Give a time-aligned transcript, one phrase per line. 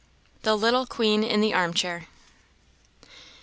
[0.41, 2.07] The little Queen in the Arm Chair.